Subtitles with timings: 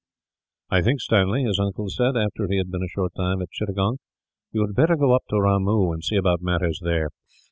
[0.71, 3.97] "I think, Stanley," his uncle said, after he had been a short time at Chittagong,
[4.51, 7.09] "you had better go up to Ramoo, and see about matters there.